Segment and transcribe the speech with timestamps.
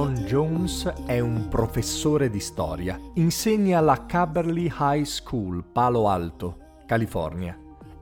[0.00, 2.98] Ron Jones è un professore di storia.
[3.16, 7.54] Insegna alla Caberly High School, Palo Alto, California,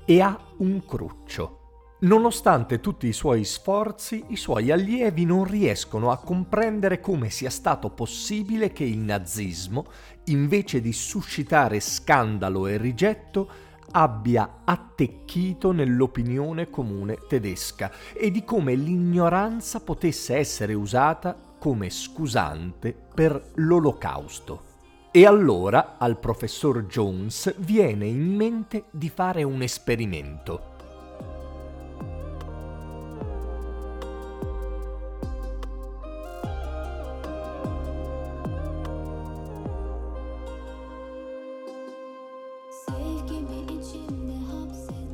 [0.04, 1.96] e ha un cruccio.
[2.02, 7.90] Nonostante tutti i suoi sforzi, i suoi allievi non riescono a comprendere come sia stato
[7.90, 9.86] possibile che il nazismo,
[10.26, 13.50] invece di suscitare scandalo e rigetto,
[13.90, 23.52] abbia attecchito nell'opinione comune tedesca e di come l'ignoranza potesse essere usata come scusante per
[23.56, 24.62] l'olocausto.
[25.10, 30.76] E allora al professor Jones viene in mente di fare un esperimento.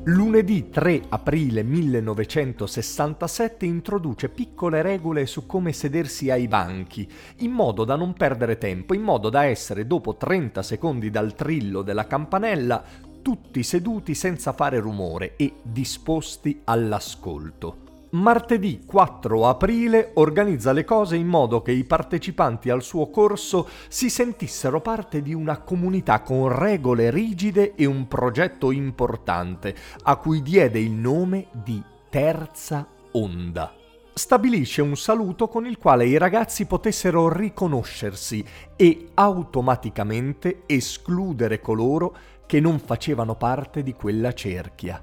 [0.06, 7.96] Lunedì 3 aprile 1967 introduce piccole regole su come sedersi ai banchi, in modo da
[7.96, 12.84] non perdere tempo, in modo da essere dopo 30 secondi dal trillo della campanella
[13.22, 17.83] tutti seduti senza fare rumore e disposti all'ascolto.
[18.14, 24.08] Martedì 4 aprile organizza le cose in modo che i partecipanti al suo corso si
[24.08, 30.78] sentissero parte di una comunità con regole rigide e un progetto importante, a cui diede
[30.78, 33.74] il nome di Terza Onda.
[34.12, 38.44] Stabilisce un saluto con il quale i ragazzi potessero riconoscersi
[38.76, 45.02] e automaticamente escludere coloro che non facevano parte di quella cerchia.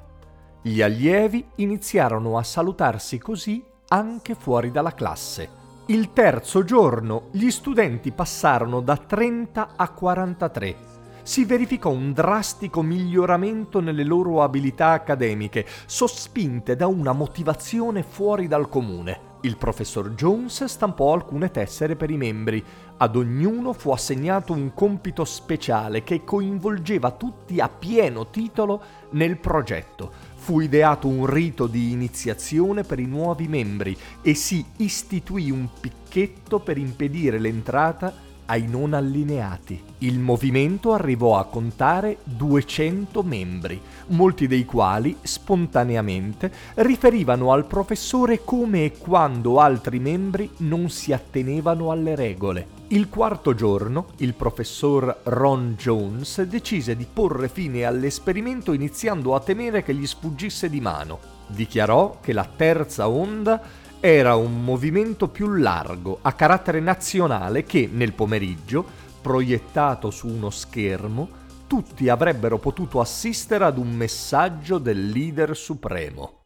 [0.63, 5.49] Gli allievi iniziarono a salutarsi così anche fuori dalla classe.
[5.87, 10.75] Il terzo giorno gli studenti passarono da 30 a 43.
[11.23, 18.69] Si verificò un drastico miglioramento nelle loro abilità accademiche, sospinte da una motivazione fuori dal
[18.69, 19.29] comune.
[19.41, 22.63] Il professor Jones stampò alcune tessere per i membri.
[22.97, 30.29] Ad ognuno fu assegnato un compito speciale che coinvolgeva tutti a pieno titolo nel progetto
[30.51, 36.59] fu ideato un rito di iniziazione per i nuovi membri e si istituì un picchetto
[36.59, 38.13] per impedire l'entrata
[38.47, 39.81] ai non allineati.
[39.99, 48.83] Il movimento arrivò a contare 200 membri, molti dei quali spontaneamente riferivano al professore come
[48.83, 52.80] e quando altri membri non si attenevano alle regole.
[52.91, 59.81] Il quarto giorno, il professor Ron Jones decise di porre fine all'esperimento iniziando a temere
[59.81, 61.19] che gli sfuggisse di mano.
[61.47, 63.61] Dichiarò che la terza onda
[64.01, 68.83] era un movimento più largo, a carattere nazionale, che nel pomeriggio,
[69.21, 71.29] proiettato su uno schermo,
[71.67, 76.40] tutti avrebbero potuto assistere ad un messaggio del leader supremo.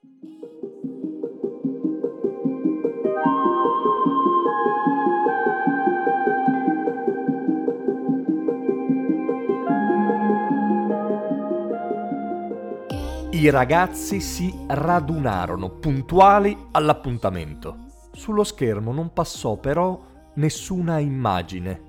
[13.35, 17.75] I ragazzi si radunarono puntuali all'appuntamento.
[18.13, 20.01] Sullo schermo non passò però
[20.35, 21.81] nessuna immagine.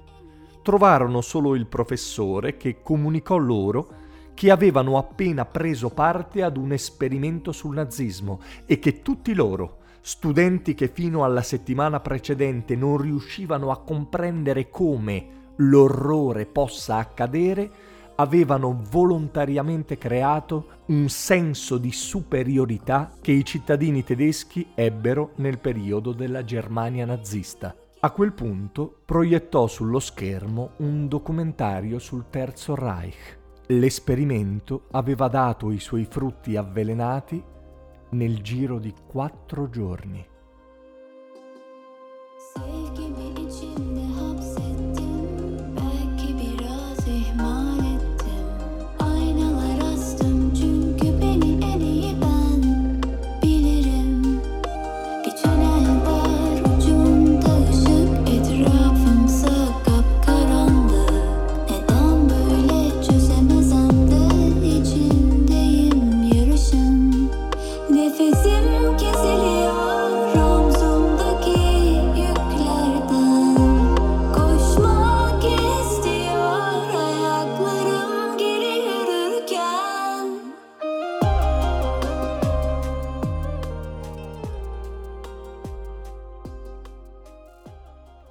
[0.63, 3.89] Trovarono solo il professore che comunicò loro
[4.35, 10.75] che avevano appena preso parte ad un esperimento sul nazismo e che tutti loro, studenti
[10.75, 17.71] che fino alla settimana precedente non riuscivano a comprendere come l'orrore possa accadere,
[18.17, 26.45] avevano volontariamente creato un senso di superiorità che i cittadini tedeschi ebbero nel periodo della
[26.45, 27.75] Germania nazista.
[28.01, 33.39] A quel punto proiettò sullo schermo un documentario sul Terzo Reich.
[33.69, 37.43] L'esperimento aveva dato i suoi frutti avvelenati
[38.11, 40.25] nel giro di quattro giorni.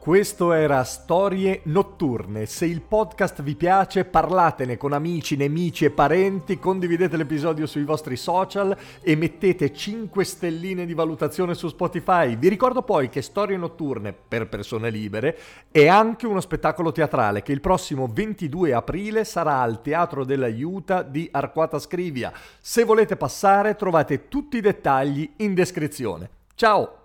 [0.05, 2.45] Questo era Storie Notturne.
[2.45, 8.15] Se il podcast vi piace, parlatene con amici, nemici e parenti, condividete l'episodio sui vostri
[8.15, 12.37] social e mettete 5 stelline di valutazione su Spotify.
[12.37, 15.39] Vi ricordo poi che Storie Notturne per persone libere
[15.71, 21.27] è anche uno spettacolo teatrale che il prossimo 22 aprile sarà al Teatro dell'Aiuta di
[21.31, 22.31] Arquata Scrivia.
[22.59, 26.29] Se volete passare trovate tutti i dettagli in descrizione.
[26.53, 27.04] Ciao!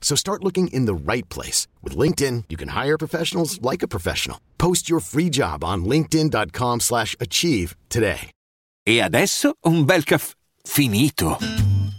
[0.00, 1.68] So start looking in the right place.
[1.84, 4.40] With LinkedIn, you can hire professionals like a professional.
[4.58, 8.32] Post your free job on linkedin.com slash achieve today.
[8.88, 11.38] E adesso un bel caffè finito.